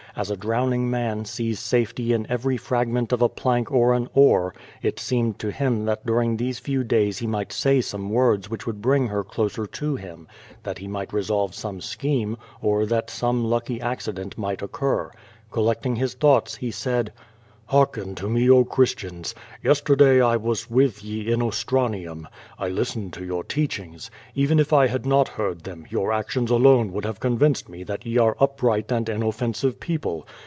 [0.13, 4.53] As a drowning man sees safety in every fragment of a plank or an oar,
[4.53, 8.09] so it seem ed to him that during these few days he might say some
[8.09, 10.27] words which would bring her closer to him,
[10.63, 15.09] that he might revolve some scheme, or that some lucky accident might occur.
[15.49, 17.13] (Collecting his thoughts, he said:
[17.67, 19.33] "Hearken to me, oh, Christians!
[19.63, 22.27] Yesterday I was with ye in Ostranium.
[22.59, 24.11] I listened to your teachings.
[24.35, 28.05] Even if I had not heard them, your actions alone would have convinced me that
[28.05, 30.27] ye are upright and inoffensive people.